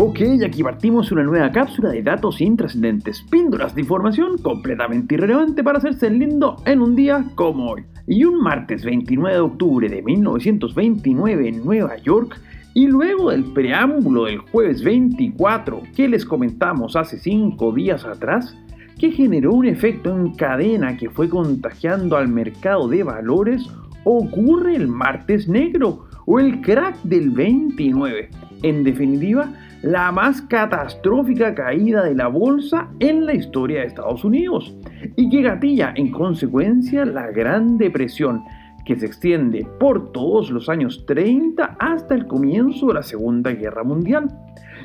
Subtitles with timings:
[0.00, 5.78] Ok, aquí partimos una nueva cápsula de datos intrascendentes, píldoras de información completamente irrelevante para
[5.78, 7.82] hacerse lindo en un día como hoy.
[8.06, 12.40] Y un martes 29 de octubre de 1929 en Nueva York,
[12.74, 18.56] y luego del preámbulo del jueves 24 que les comentamos hace 5 días atrás,
[19.00, 23.68] que generó un efecto en cadena que fue contagiando al mercado de valores,
[24.04, 28.30] ocurre el martes negro o el crack del 29.
[28.62, 34.74] En definitiva, la más catastrófica caída de la bolsa en la historia de Estados Unidos
[35.16, 38.42] y que gatilla en consecuencia la Gran Depresión
[38.84, 43.84] que se extiende por todos los años 30 hasta el comienzo de la Segunda Guerra
[43.84, 44.28] Mundial.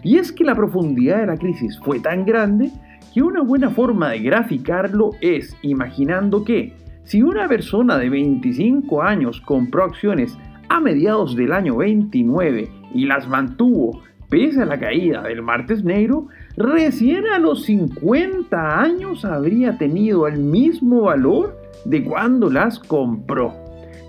[0.03, 2.69] Y es que la profundidad de la crisis fue tan grande
[3.13, 9.41] que una buena forma de graficarlo es imaginando que si una persona de 25 años
[9.41, 10.37] compró acciones
[10.69, 14.01] a mediados del año 29 y las mantuvo
[14.33, 16.25] pese a la caída del martes negro,
[16.57, 23.53] recién a los 50 años habría tenido el mismo valor de cuando las compró.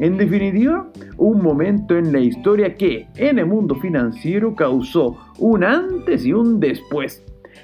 [0.00, 6.24] En definitiva, un momento en la historia que en el mundo financiero causó un antes
[6.24, 7.22] y un después.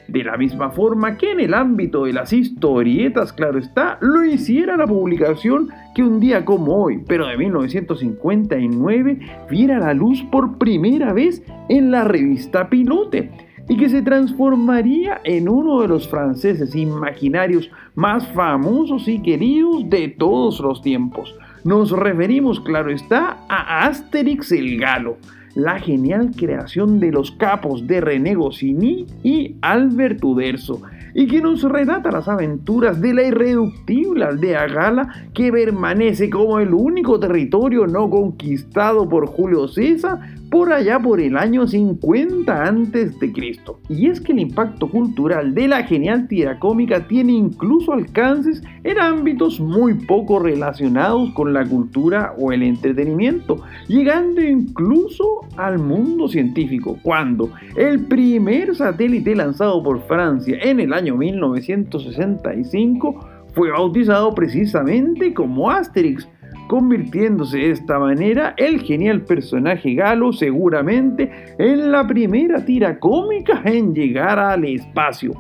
[0.08, 4.76] De la misma forma que en el ámbito de las historietas, claro está, lo hiciera
[4.76, 9.18] la publicación que un día como hoy, pero de 1959,
[9.50, 13.30] viera la luz por primera vez en la revista Pilote
[13.68, 20.08] y que se transformaría en uno de los franceses imaginarios más famosos y queridos de
[20.08, 21.34] todos los tiempos.
[21.62, 25.18] Nos referimos, claro está, a Asterix el Galo
[25.54, 30.80] la genial creación de los capos de René Goscinny y Albert Uderzo,
[31.14, 36.72] y que nos relata las aventuras de la irreductible aldea gala que permanece como el
[36.72, 43.30] único territorio no conquistado por Julio César por allá por el año 50 antes de
[43.32, 43.78] Cristo.
[43.88, 48.98] Y es que el impacto cultural de la genial tira cómica tiene incluso alcances en
[48.98, 56.98] ámbitos muy poco relacionados con la cultura o el entretenimiento, llegando incluso al mundo científico,
[57.02, 65.70] cuando el primer satélite lanzado por Francia en el año 1965 fue bautizado precisamente como
[65.70, 66.28] Asterix,
[66.70, 73.92] convirtiéndose de esta manera el genial personaje galo seguramente en la primera tira cómica en
[73.92, 75.32] llegar al espacio.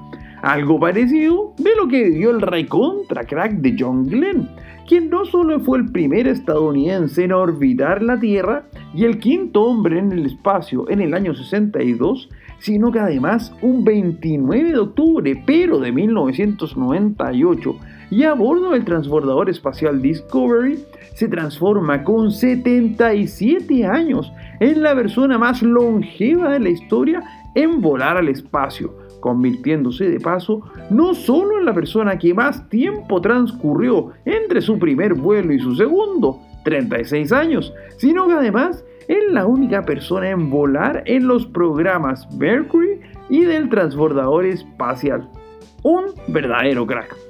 [0.42, 4.48] Algo parecido de lo que vivió el rey contra crack de John Glenn,
[4.88, 10.00] quien no solo fue el primer estadounidense en orbitar la Tierra y el quinto hombre
[10.00, 15.78] en el espacio en el año 62, sino que además un 29 de octubre, pero
[15.78, 17.76] de 1998,
[18.10, 20.84] y a bordo del transbordador espacial Discovery,
[21.14, 27.22] se transforma con 77 años en la persona más longeva de la historia
[27.54, 33.20] en volar al espacio, convirtiéndose de paso no solo en la persona que más tiempo
[33.20, 39.46] transcurrió entre su primer vuelo y su segundo, 36 años, sino que además es la
[39.46, 45.28] única persona en volar en los programas Mercury y del transbordador espacial.
[45.82, 47.29] Un verdadero crack.